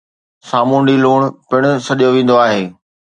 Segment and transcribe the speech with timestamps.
[0.49, 1.19] سامونڊي لوڻ
[1.49, 2.63] پڻ سڏيو ويندو آهي